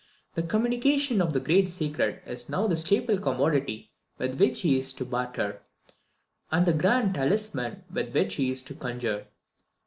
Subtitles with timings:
[0.33, 4.93] The communication of the great secret is now the staple commodity with which he is
[4.93, 5.61] to barter,
[6.51, 9.27] and the grand talisman with which he is to conjure.